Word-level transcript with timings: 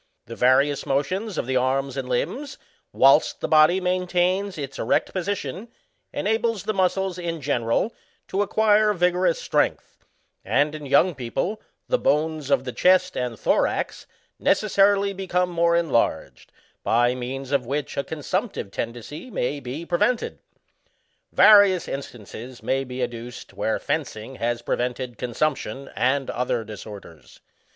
The 0.25 0.35
various 0.35 0.83
motions 0.87 1.37
of 1.37 1.45
the 1.45 1.57
arms 1.57 1.95
and 1.95 2.09
limbs, 2.09 2.57
whilst 2.91 3.39
the 3.39 3.47
body 3.47 3.79
maintains 3.79 4.57
its 4.57 4.79
erect 4.79 5.13
position, 5.13 5.67
enables 6.11 6.63
the 6.63 6.73
muscles, 6.73 7.19
in 7.19 7.39
general, 7.39 7.93
to 8.29 8.41
acquire 8.41 8.93
vigorous 8.93 9.39
strength; 9.39 10.03
and, 10.43 10.73
in 10.73 10.85
younc^ 10.85 11.17
people, 11.17 11.61
the 11.87 11.99
bones 11.99 12.49
of 12.49 12.63
the 12.63 12.71
chest 12.71 13.15
and 13.15 13.39
thorax, 13.39 14.07
necessarily 14.39 15.13
become 15.13 15.51
more 15.51 15.75
enlarged, 15.75 16.51
by 16.81 17.13
means 17.13 17.51
of 17.51 17.67
which 17.67 17.95
a 17.95 18.03
consumptive 18.03 18.71
tendency 18.71 19.29
may 19.29 19.59
be 19.59 19.85
prevented. 19.85 20.39
Various 21.31 21.87
in 21.87 22.01
stances 22.01 22.63
may 22.63 22.83
be 22.83 23.03
adduced 23.03 23.53
where 23.53 23.77
fencing 23.77 24.37
has 24.37 24.63
prevented 24.63 25.19
consumption 25.19 25.91
and 25.95 26.31
other 26.31 26.63
disorders. 26.63 27.39